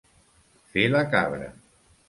[0.71, 1.53] Fer la cabra.